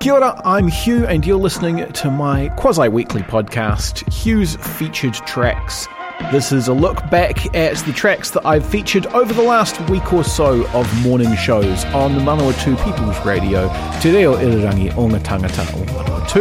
[0.00, 5.86] Kia ora, I'm Hugh, and you're listening to my quasi weekly podcast, Hugh's Featured Tracks.
[6.32, 10.10] This is a look back at the tracks that I've featured over the last week
[10.14, 13.68] or so of morning shows on the Manawatu People's Radio,
[14.00, 15.20] Te Reo Irirangi o ngā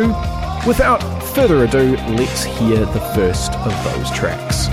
[0.06, 0.66] o.
[0.66, 1.04] Without
[1.36, 4.70] further ado, let's hear the first of those tracks.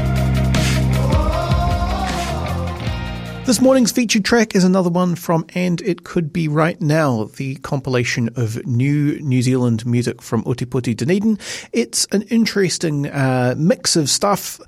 [3.47, 7.55] This morning's featured track is another one from And It Could Be Right Now, the
[7.55, 11.39] compilation of new New Zealand music from Otepoti Dunedin.
[11.73, 14.59] It's an interesting uh, mix of stuff.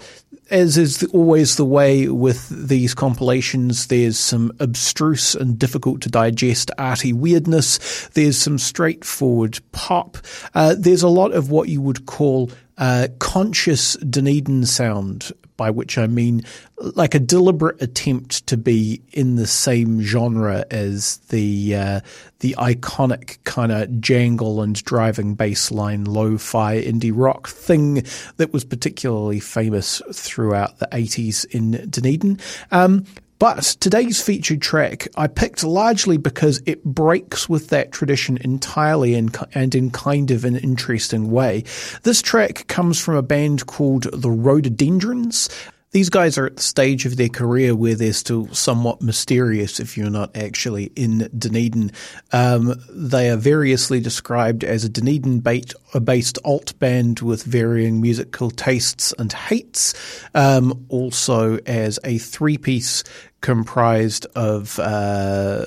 [0.48, 6.70] As is always the way with these compilations, there's some abstruse and difficult to digest
[6.78, 8.08] arty weirdness.
[8.14, 10.18] There's some straightforward pop.
[10.54, 15.98] Uh, there's a lot of what you would call uh, conscious Dunedin sound, by which
[15.98, 16.42] I mean
[16.78, 22.00] like a deliberate attempt to be in the same genre as the uh,
[22.38, 28.04] the iconic kind of jangle and driving bassline lo-fi indie rock thing
[28.38, 32.38] that was particularly famous throughout the 80s in Dunedin.
[32.70, 33.04] Um,
[33.38, 39.36] but today's featured track I picked largely because it breaks with that tradition entirely and,
[39.54, 41.64] and in kind of an interesting way.
[42.02, 45.48] This track comes from a band called the Rhododendrons.
[45.90, 49.96] These guys are at the stage of their career where they're still somewhat mysterious if
[49.96, 51.92] you're not actually in Dunedin.
[52.30, 59.14] Um, they are variously described as a Dunedin based alt band with varying musical tastes
[59.18, 59.94] and hates,
[60.34, 63.02] um, also as a three piece
[63.40, 65.64] comprised of uh,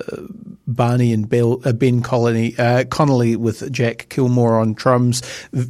[0.67, 5.21] Barney and Bill, uh, Ben Colony, uh, Connolly with Jack Kilmore on drums,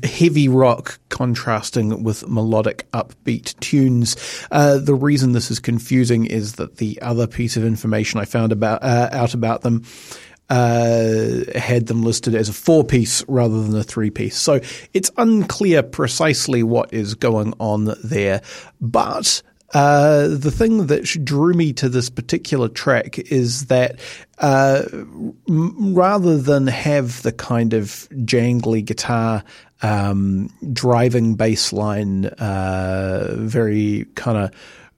[0.03, 4.15] heavy rock contrasting with melodic upbeat tunes.
[4.51, 8.51] Uh, the reason this is confusing is that the other piece of information I found
[8.51, 9.83] about uh, out about them.
[10.49, 14.35] Uh, had them listed as a four piece rather than a three piece.
[14.35, 14.59] So
[14.93, 18.41] it's unclear precisely what is going on there.
[18.81, 19.43] But
[19.73, 23.99] uh, the thing that drew me to this particular track is that
[24.39, 24.83] uh,
[25.47, 29.43] rather than have the kind of jangly guitar
[29.81, 34.51] um, driving bass line, uh, very kind of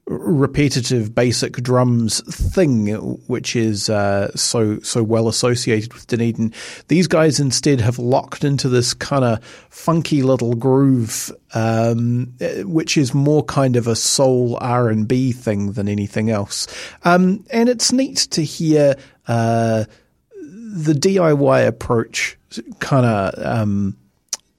[0.05, 2.21] repetitive basic drums
[2.53, 2.87] thing,
[3.27, 6.53] which is uh, so so well associated with Dunedin.
[6.87, 12.33] These guys instead have locked into this kind of funky little groove, um,
[12.63, 16.67] which is more kind of a soul R and B thing than anything else.
[17.03, 18.95] Um, and it's neat to hear
[19.27, 19.85] uh,
[20.33, 22.37] the DIY approach,
[22.79, 23.33] kind of.
[23.45, 23.97] Um,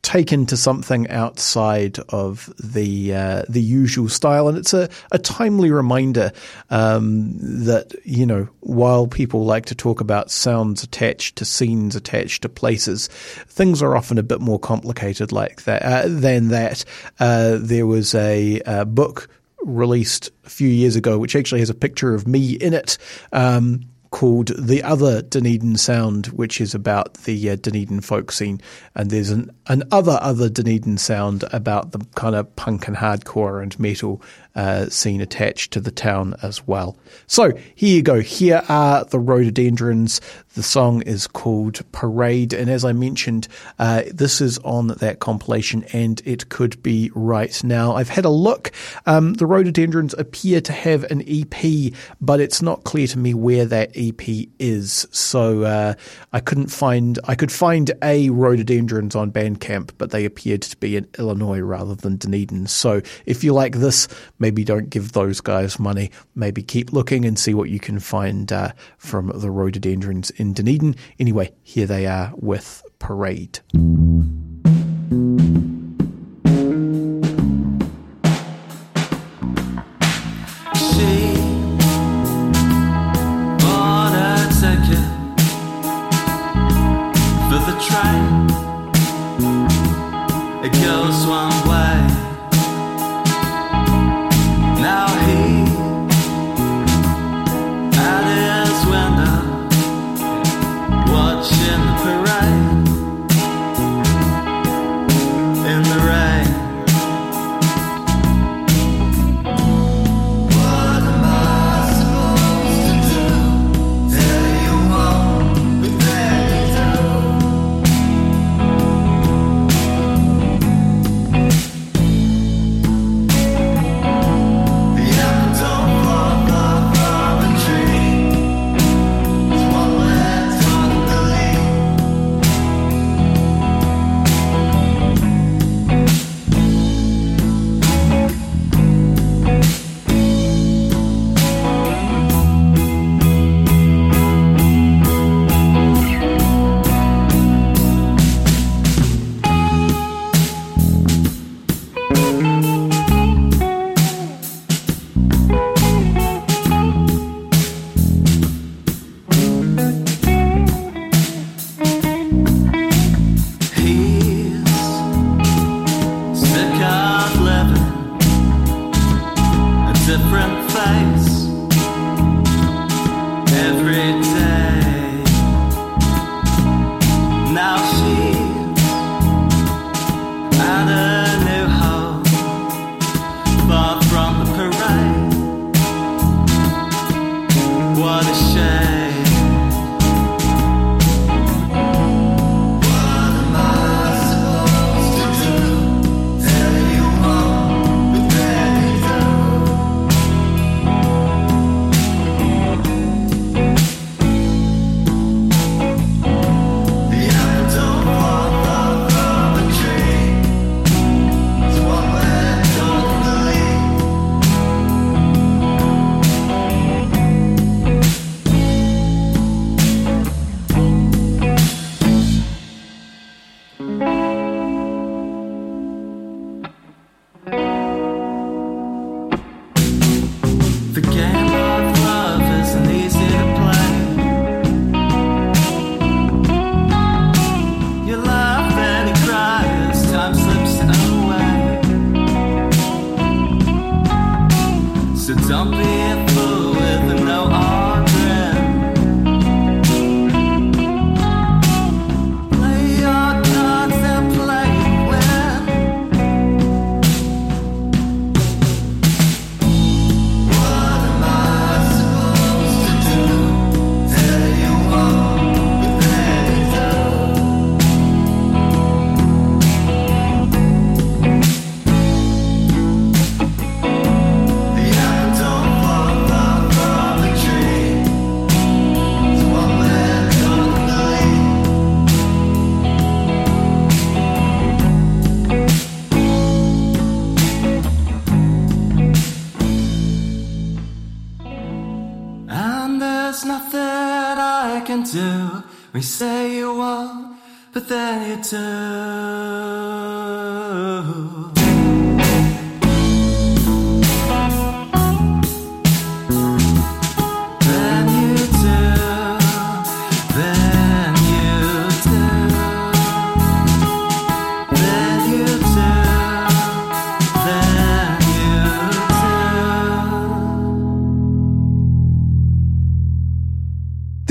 [0.05, 5.71] taken to something outside of the uh, the usual style, and it's a, a timely
[5.71, 6.31] reminder
[6.71, 12.43] um, that you know while people like to talk about sounds attached to scenes, attached
[12.43, 13.09] to places,
[13.49, 16.85] things are often a bit more complicated like that uh, than that.
[17.19, 19.29] Uh, there was a, a, book
[19.63, 22.99] released a few years ago, which actually has a picture of me in it.
[23.33, 28.61] Um, called The Other Dunedin Sound, which is about the uh, Dunedin folk scene.
[28.95, 33.61] And there's an, an other, other Dunedin sound about the kind of punk and hardcore
[33.61, 34.23] and metal
[34.55, 36.97] uh, scene attached to the town as well.
[37.27, 38.21] So here you go.
[38.21, 40.21] Here are the rhododendrons.
[40.55, 42.53] The song is called Parade.
[42.53, 43.49] And as I mentioned,
[43.79, 47.97] uh, this is on that compilation and it could be right now.
[47.97, 48.71] I've had a look.
[49.07, 53.65] Um, the rhododendrons appear to have an EP, but it's not clear to me where
[53.65, 55.09] that EP is.
[55.11, 55.95] So uh,
[56.33, 60.97] I couldn't find, I could find a rhododendrons on Bandcamp, but they appeared to be
[60.97, 62.69] in Illinois rather than Dunedin.
[62.69, 64.07] So if you like this,
[64.45, 66.11] maybe don't give those guys money.
[66.35, 70.97] Maybe keep looking and see what you can find uh, from the rhododendrons in Dunedin.
[71.19, 73.61] Anyway, here they are with Parade.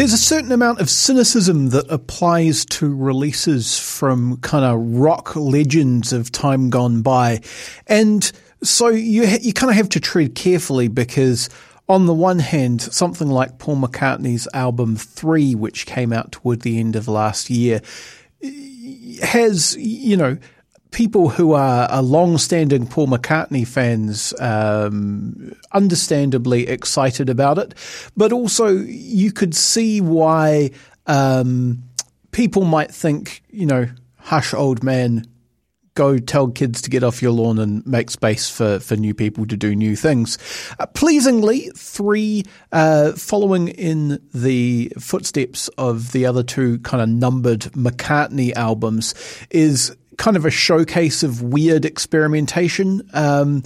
[0.03, 6.11] There's a certain amount of cynicism that applies to releases from kind of rock legends
[6.11, 7.39] of time gone by.
[7.87, 8.29] And
[8.61, 11.49] so you, you kind of have to tread carefully because
[11.87, 16.81] on the one hand, something like Paul McCartney's album Three, which came out toward the
[16.81, 17.79] end of last year,
[19.21, 20.37] has, you know,
[20.93, 27.73] people who are, are long-standing Paul McCartney fans, um, understandably excited about it,
[28.15, 30.71] but also you could see why
[31.07, 31.83] um,
[32.31, 35.25] people might think, you know, hush, old man,
[35.95, 39.45] go tell kids to get off your lawn and make space for, for new people
[39.45, 40.37] to do new things.
[40.79, 47.61] Uh, pleasingly, three, uh, following in the footsteps of the other two kind of numbered
[47.73, 49.13] McCartney albums,
[49.49, 53.07] is kind of a showcase of weird experimentation.
[53.13, 53.63] Um,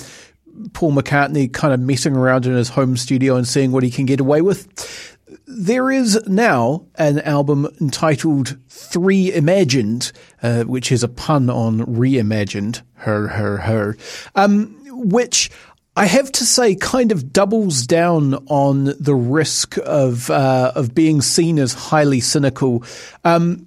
[0.74, 4.06] Paul McCartney kind of messing around in his home studio and seeing what he can
[4.06, 5.16] get away with.
[5.46, 10.12] There is now an album entitled Three Imagined,
[10.42, 13.98] uh, which is a pun on reimagined, her, her, her,
[14.36, 15.52] um, which
[15.98, 21.22] I have to say, kind of doubles down on the risk of uh, of being
[21.22, 22.84] seen as highly cynical.
[23.24, 23.66] Um,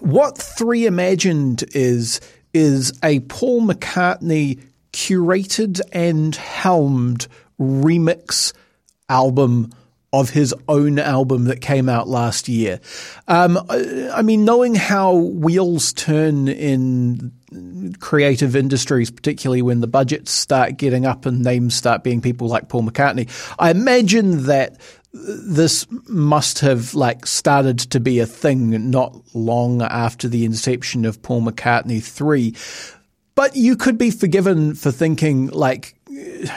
[0.00, 2.20] what Three Imagined is,
[2.52, 4.60] is a Paul McCartney
[4.92, 7.26] curated and helmed
[7.58, 8.52] remix
[9.08, 9.72] album
[10.12, 12.80] of his own album that came out last year.
[13.28, 17.32] Um, I mean, knowing how wheels turn in
[17.98, 22.68] creative industries, particularly when the budgets start getting up and names start being people like
[22.68, 24.78] Paul McCartney, I imagine that
[25.12, 31.22] this must have like started to be a thing not long after the inception of
[31.22, 32.54] Paul McCartney 3.
[33.34, 35.96] But you could be forgiven for thinking like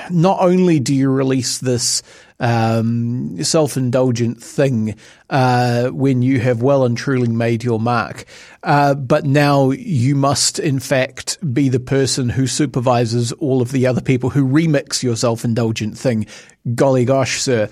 [0.09, 2.01] not only do you release this
[2.39, 4.95] um, self-indulgent thing
[5.29, 8.25] uh, when you have well and truly made your mark,
[8.63, 13.88] uh, but now you must in fact be the person who supervises all of the
[13.88, 16.25] other people who remix your self-indulgent thing.
[16.74, 17.69] Golly gosh, sir.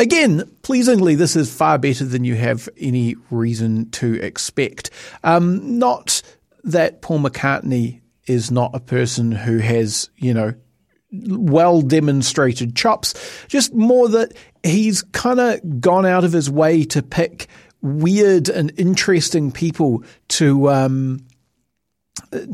[0.00, 4.90] Again, pleasingly, this is far better than you have any reason to expect.
[5.24, 6.22] Um, not
[6.64, 10.54] that Paul McCartney is not a person who has, you know,
[11.10, 13.14] well demonstrated chops,
[13.48, 17.48] just more that he's kind of gone out of his way to pick
[17.80, 21.26] weird and interesting people to um,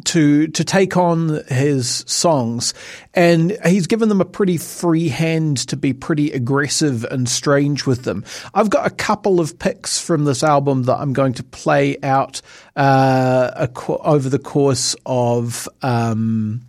[0.04, 2.75] to to take on his songs,
[3.14, 8.04] and he's given them a pretty free hand to be pretty aggressive and strange with
[8.04, 8.25] them.
[8.54, 12.40] I've got a couple of picks from this album that I'm going to play out
[12.76, 15.68] uh, over the course of.
[15.83, 16.62] Um,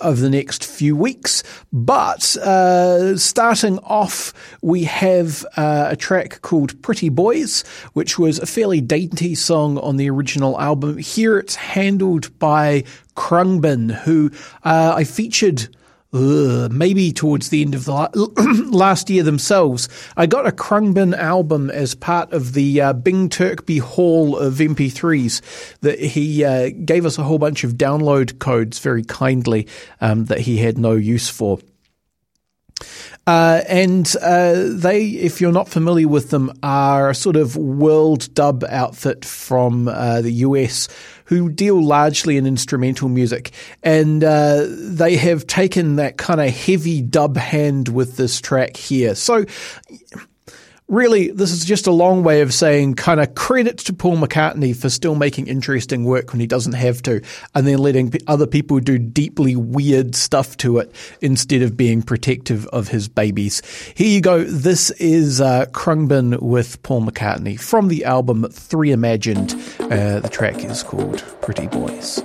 [0.00, 1.42] of the next few weeks.
[1.72, 7.64] But uh, starting off, we have uh, a track called Pretty Boys,
[7.94, 10.98] which was a fairly dainty song on the original album.
[10.98, 12.84] Here it's handled by
[13.16, 14.30] Khruangbin, who
[14.64, 15.68] uh, I featured
[16.12, 19.88] maybe towards the end of the last year themselves.
[20.16, 25.78] I got a Khruangbin album as part of the uh, Bing Turkby haul of MP3s
[25.80, 29.66] that he uh, gave us a whole bunch of download codes very kindly
[30.00, 31.58] um, that he had no use for.
[33.26, 38.32] Uh, and uh, they, if you're not familiar with them, are a sort of world
[38.32, 40.88] dub outfit from uh, the US
[41.28, 43.52] who deal largely in instrumental music.
[43.82, 49.14] And uh, they have taken that kind of heavy dub hand with this track here.
[49.14, 49.44] So
[50.88, 54.74] really, this is just a long way of saying kind of credit to Paul McCartney
[54.74, 57.22] for still making interesting work when he doesn't have to,
[57.54, 62.66] and then letting other people do deeply weird stuff to it instead of being protective
[62.68, 63.62] of his babies.
[63.94, 64.44] Here you go.
[64.44, 69.52] This is uh, Khruangbin with Paul McCartney from the album Three Imagined.
[69.78, 72.22] Uh, the track is called Pretty Boys.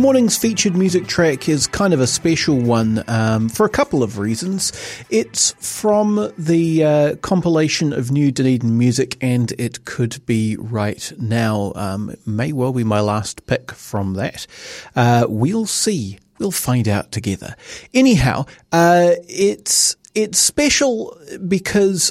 [0.00, 4.16] Morning's featured music track is kind of a special one um, for a couple of
[4.16, 4.72] reasons.
[5.10, 11.72] It's from the uh, compilation of new Dunedin music, and it could be right now.
[11.76, 14.46] Um, it may well be my last pick from that.
[14.96, 16.18] Uh, we'll see.
[16.38, 17.54] We'll find out together.
[17.92, 21.14] Anyhow, uh, it's it's special
[21.46, 22.10] because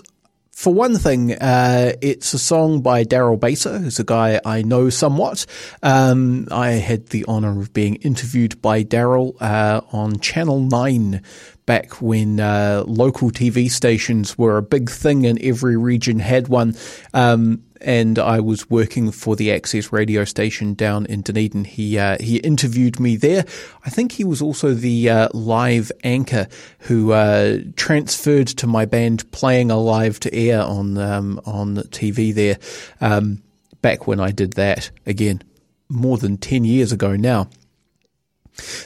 [0.60, 4.90] for one thing, uh, it's a song by Darryl Baser, who's a guy I know
[4.90, 5.46] somewhat.
[5.82, 11.22] Um, I had the honour of being interviewed by Darryl uh, on Channel 9
[11.66, 16.76] back when uh, local TV stations were a big thing and every region had one.
[17.14, 21.64] Um, and I was working for the Access radio station down in Dunedin.
[21.66, 23.46] He uh, he interviewed me there.
[23.86, 26.48] I think he was also the uh, live anchor
[26.80, 32.34] who uh, transferred to my band playing a live to air on um, on TV
[32.34, 32.58] there.
[33.02, 33.42] Um,
[33.82, 35.42] back when I did that again,
[35.90, 37.50] more than ten years ago now.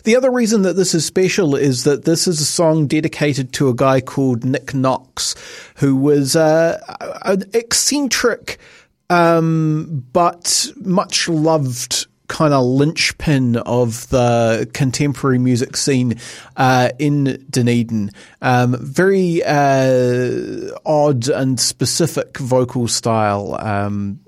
[0.04, 3.70] The other reason that this is special is that this is a song dedicated to
[3.70, 5.36] a guy called Nick Knox,
[5.78, 6.80] who was uh,
[7.26, 8.60] an eccentric
[9.10, 16.16] um, but much loved kind of linchpin of the contemporary music scene
[16.58, 18.12] uh, in Dunedin.
[18.42, 23.56] Um, very uh, odd and specific vocal style.
[23.60, 24.20] Um,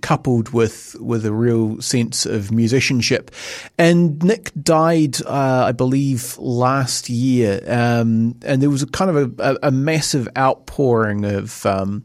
[0.00, 3.30] coupled with with a real sense of musicianship.
[3.78, 9.40] And Nick died, uh, I believe, last year, um, and there was a kind of
[9.40, 12.04] a, a massive outpouring of um,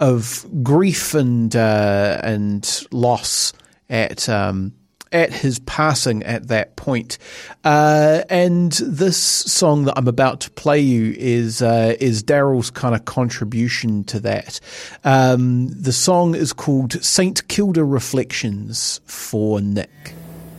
[0.00, 3.52] of grief and uh, and loss
[3.88, 4.72] at um,
[5.14, 7.18] at his passing at that point.
[7.62, 12.94] Uh, and this song that I'm about to play you is uh, is Darryl's kind
[12.94, 14.60] of contribution to that.
[15.04, 20.14] Um, the song is called Saint Kilda Reflections for Nick.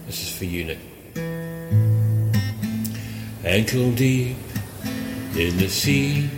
[0.07, 0.79] This is for you, Nick.
[3.43, 4.37] Ankle deep
[5.35, 6.29] in the sea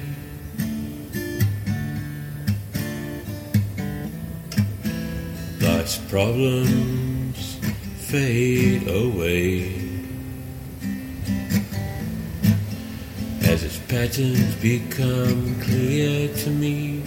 [5.88, 7.56] Life's problems
[7.96, 9.74] fade away
[13.44, 17.02] as its patterns become clear to me.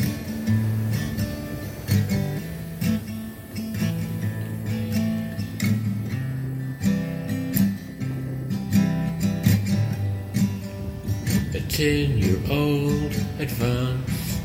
[11.53, 14.41] A ten year old advanced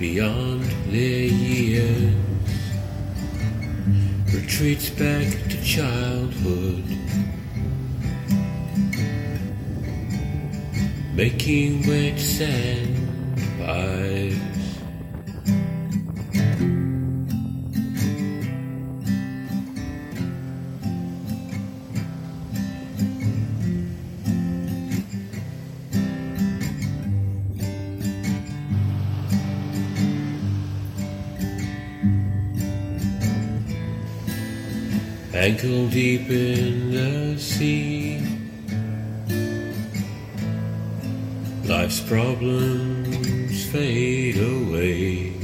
[0.00, 2.31] beyond their years
[4.42, 6.84] retreats back to childhood,
[11.14, 14.21] making wet sand pies.
[35.42, 38.20] Ankle deep in the sea.
[41.64, 45.34] Life's problems fade away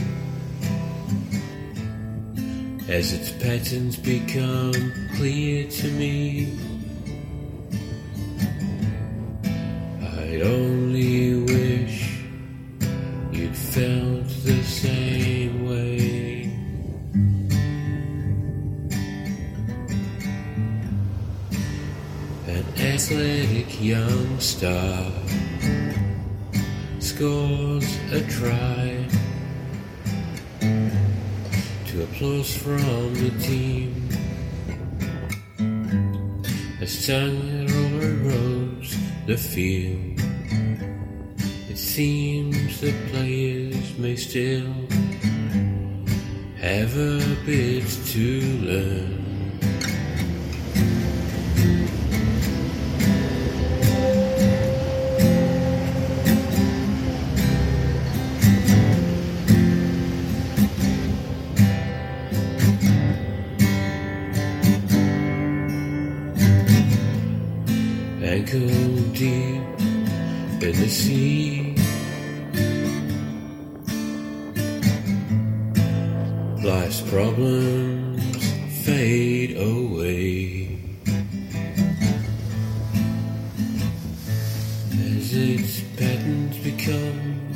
[2.89, 6.68] as its patterns become clear to me.
[22.49, 25.13] An athletic young star
[26.99, 29.07] scores a try
[31.89, 34.09] to applause from the team.
[36.81, 40.19] As time overrose the field,
[41.69, 44.73] it seems the players may still
[46.57, 49.28] have a bit to learn.
[85.33, 87.51] Its patterns become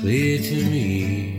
[0.00, 1.31] clear to me.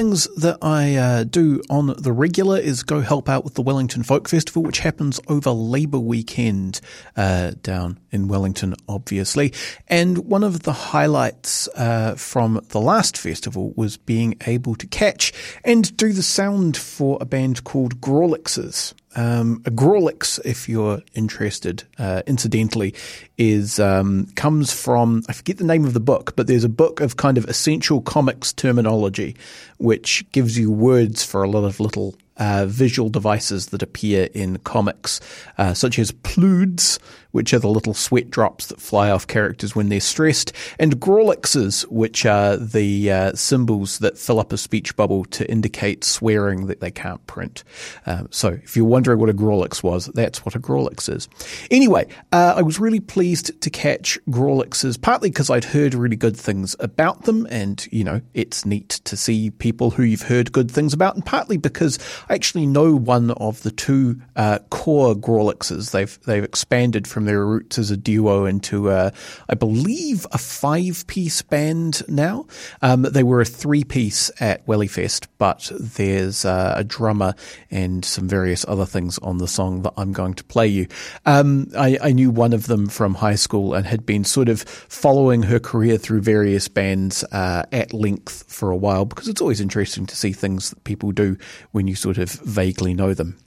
[0.00, 4.02] Things that I uh, do on the regular is go help out with the Wellington
[4.02, 6.80] Folk Festival, which happens over Labour weekend
[7.18, 9.52] uh, down in Wellington, obviously.
[9.88, 15.34] And one of the highlights uh, from the last festival was being able to catch
[15.64, 18.94] and do the sound for a band called Grawlixes.
[19.16, 22.94] Um, a Grawlix, if you're interested, uh, incidentally,
[23.36, 27.00] is um, comes from I forget the name of the book, but there's a book
[27.00, 29.34] of kind of essential comics terminology,
[29.78, 34.58] which gives you words for a lot of little uh, visual devices that appear in
[34.60, 35.20] comics,
[35.58, 36.98] uh, such as plewds,
[37.32, 41.82] which are the little sweat drops that fly off characters when they're stressed, and grawlixes,
[41.84, 46.80] which are the uh, symbols that fill up a speech bubble to indicate swearing that
[46.80, 47.64] they can't print.
[48.06, 51.28] Um, so if you're wondering what a grawlix was, that's what a grawlix is.
[51.70, 56.36] Anyway, uh, I was really pleased to catch grawlixes, partly because I'd heard really good
[56.36, 60.70] things about them, and, you know, it's neat to see people who you've heard good
[60.70, 65.90] things about, and partly because I actually know one of the two uh, core Grawlixes.
[65.92, 69.12] They've they've expanded from their roots as a duo into, a,
[69.48, 72.46] I believe, a five piece band now.
[72.82, 77.34] Um, they were a three piece at Wellyfest, but there's uh, a drummer
[77.70, 80.86] and some various other things on the song that I'm going to play you.
[81.26, 84.62] Um, I, I knew one of them from high school and had been sort of
[84.62, 89.60] following her career through various bands uh, at length for a while because it's always
[89.60, 91.36] interesting to see things that people do
[91.72, 93.38] when you sort of vaguely know them.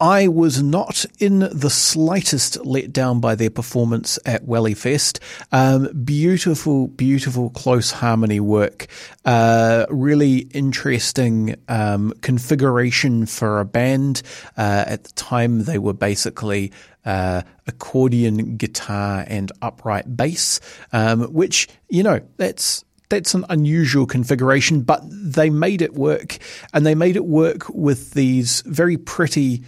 [0.00, 5.18] I was not in the slightest let down by their performance at Wellyfest.
[5.52, 8.86] Um, beautiful, beautiful close harmony work.
[9.26, 14.22] Uh, really interesting um, configuration for a band.
[14.56, 16.72] Uh, at the time, they were basically
[17.04, 20.60] uh, accordion, guitar, and upright bass,
[20.94, 26.38] um, which you know that's that's an unusual configuration, but they made it work,
[26.72, 29.64] and they made it work with these very pretty,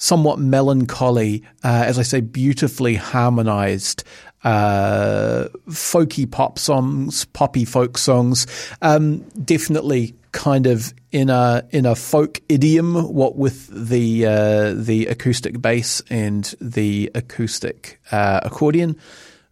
[0.00, 4.02] somewhat melancholy, uh, as I say, beautifully harmonized
[4.42, 8.46] uh, folky pop songs, poppy folk songs.
[8.82, 15.06] Um, definitely kind of in a in a folk idiom, what with the uh, the
[15.06, 18.96] acoustic bass and the acoustic uh, accordion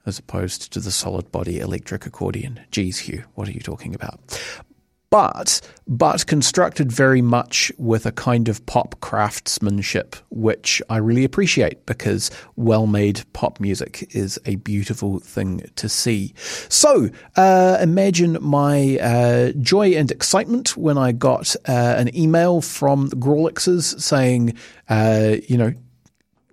[0.06, 2.58] as opposed to the solid body electric accordion.
[2.70, 4.18] Geez, Hugh, what are you talking about?
[5.10, 11.86] But, but constructed very much with a kind of pop craftsmanship, which I really appreciate
[11.86, 16.34] because well made pop music is a beautiful thing to see.
[16.68, 23.08] So, uh, imagine my uh, joy and excitement when I got uh, an email from
[23.08, 24.58] the Grawlixes saying,
[24.90, 25.72] uh, you know,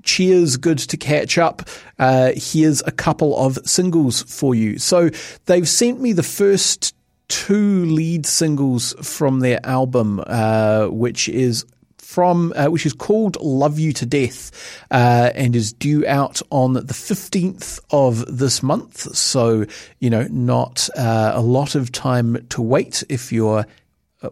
[0.03, 1.67] cheers, good to catch up.
[1.99, 4.79] Uh, here's a couple of singles for you.
[4.79, 5.09] So
[5.45, 6.94] they've sent me the first
[7.27, 11.65] two lead singles from their album, uh, which is
[11.97, 14.51] from uh, which is called "Love You to Death"
[14.91, 19.15] uh, and is due out on the fifteenth of this month.
[19.15, 19.65] So
[19.99, 23.65] you know, not uh, a lot of time to wait if you're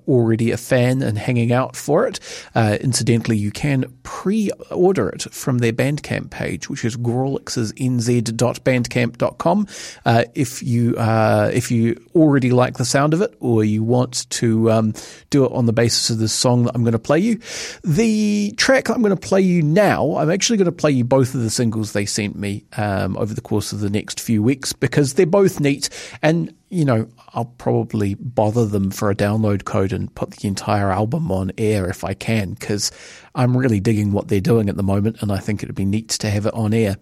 [0.07, 2.19] already a fan and hanging out for it.
[2.55, 9.67] Uh, incidentally, you can pre-order it from their Bandcamp page, which is grawlixesnz.bandcamp.com.
[10.05, 14.29] Uh, if you uh, if you already like the sound of it, or you want
[14.29, 14.93] to um,
[15.29, 17.39] do it on the basis of the song that I'm going to play you,
[17.83, 21.35] the track I'm going to play you now, I'm actually going to play you both
[21.35, 24.73] of the singles they sent me um, over the course of the next few weeks
[24.73, 25.89] because they're both neat
[26.21, 30.91] and you know, I'll probably bother them for a download code and put the entire
[30.91, 32.91] album on air if I can, because
[33.35, 36.09] I'm really digging what they're doing at the moment, and I think it'd be neat
[36.09, 36.97] to have it on air.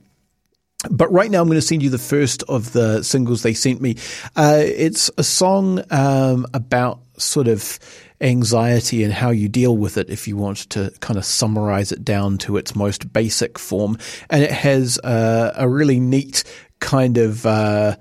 [0.90, 3.82] But right now, I'm going to send you the first of the singles they sent
[3.82, 3.98] me.
[4.36, 7.78] Uh, it's a song um, about sort of
[8.20, 12.04] anxiety and how you deal with it if you want to kind of summarize it
[12.04, 13.98] down to its most basic form.
[14.30, 16.44] And it has uh, a really neat
[16.80, 17.46] kind of.
[17.46, 17.96] Uh,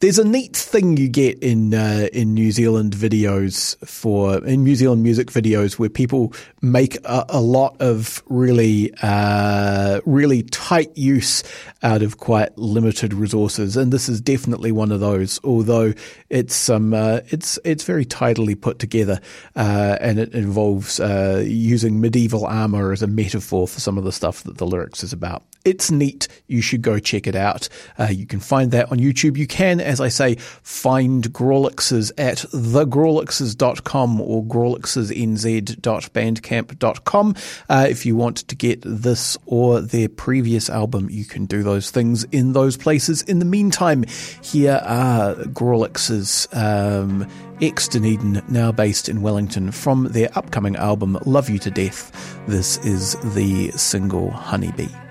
[0.00, 4.74] there's a neat thing you get in uh, in New Zealand videos for in New
[4.74, 11.42] Zealand music videos where people make a, a lot of really uh, really tight use
[11.82, 15.40] out of quite limited resources, and this is definitely one of those.
[15.44, 15.94] Although
[16.28, 19.18] it's um uh, it's it's very tidily put together,
[19.54, 24.12] uh, and it involves uh, using medieval armor as a metaphor for some of the
[24.12, 25.42] stuff that the lyrics is about.
[25.64, 26.28] It's neat.
[26.46, 27.68] You should go check it out.
[27.98, 29.36] Uh, you can find that on YouTube.
[29.36, 37.34] You can as I say, find Grawlixes at thegrawlixes.com or grawlixesnz.bandcamp.com.
[37.68, 41.90] Uh, if you want to get this or their previous album, you can do those
[41.90, 43.22] things in those places.
[43.22, 44.04] In the meantime,
[44.42, 47.28] here are Grawlixes, um,
[47.60, 52.12] ex Dunedin, now based in Wellington, from their upcoming album Love You to Death.
[52.46, 55.05] This is the single Honeybee.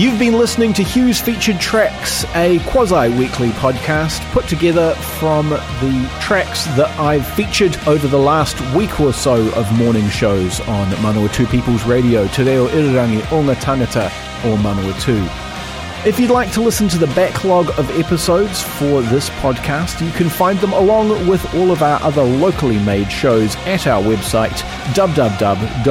[0.00, 6.10] You've been listening to Hugh's Featured Tracks, a quasi weekly podcast put together from the
[6.22, 11.50] tracks that I've featured over the last week or so of morning shows on Manawatu
[11.50, 14.06] People's Radio, Te Reo Irirangi o ngā Tangata
[14.42, 15.20] o Manawatu.
[16.06, 20.30] If you'd like to listen to the backlog of episodes for this podcast, you can
[20.30, 24.62] find them along with all of our other locally made shows at our website
[24.94, 25.90] www.mpr.nz.